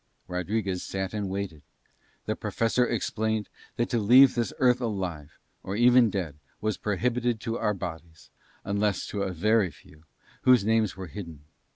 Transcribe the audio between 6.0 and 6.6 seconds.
dead,